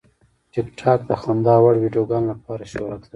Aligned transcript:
ټیکټاک 0.51 0.99
د 1.09 1.11
خندا 1.21 1.55
وړ 1.63 1.75
ویډیوګانو 1.81 2.29
لپاره 2.35 2.63
شهرت 2.71 3.01
لري. 3.03 3.09